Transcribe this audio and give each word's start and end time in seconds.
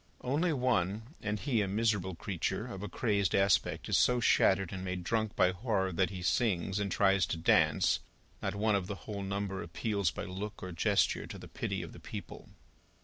Only 0.21 0.51
one, 0.51 1.13
and 1.21 1.39
he 1.39 1.61
a 1.61 1.67
miserable 1.67 2.15
creature, 2.15 2.65
of 2.65 2.81
a 2.81 2.89
crazed 2.89 3.35
aspect, 3.35 3.87
is 3.87 3.99
so 3.99 4.19
shattered 4.19 4.73
and 4.73 4.83
made 4.83 5.03
drunk 5.03 5.35
by 5.35 5.51
horror, 5.51 5.91
that 5.91 6.09
he 6.09 6.23
sings, 6.23 6.79
and 6.79 6.91
tries 6.91 7.27
to 7.27 7.37
dance. 7.37 7.99
Not 8.41 8.55
one 8.55 8.73
of 8.73 8.87
the 8.87 8.95
whole 9.05 9.21
number 9.21 9.61
appeals 9.61 10.09
by 10.09 10.23
look 10.25 10.63
or 10.63 10.71
gesture, 10.71 11.27
to 11.27 11.37
the 11.37 11.47
pity 11.47 11.83
of 11.83 11.93
the 11.93 11.99
people. 11.99 12.49